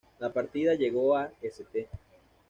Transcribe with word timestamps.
La 0.17 0.33
partida 0.33 0.73
llegó 0.73 1.15
a 1.15 1.31
St. 1.43 1.87